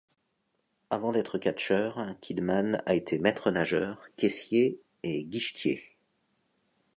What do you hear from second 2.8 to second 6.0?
a été maître nageur, caissier et guichetier.